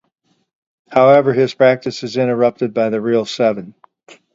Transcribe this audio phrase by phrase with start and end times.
[0.89, 3.75] However, his practice is interrupted by the real Seven.